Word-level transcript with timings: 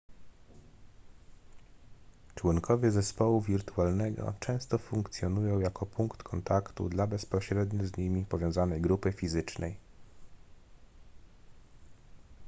członkowie 2.35 2.91
zespołu 2.91 3.41
wirtualnego 3.41 4.33
często 4.39 4.77
funkcjonują 4.77 5.59
jako 5.59 5.85
punkt 5.85 6.23
kontaktu 6.23 6.89
dla 6.89 7.07
bezpośrednio 7.07 7.85
z 7.87 7.97
nimi 7.97 8.25
powiązanej 8.25 8.81
grupy 8.81 9.11
fizycznej 9.13 9.75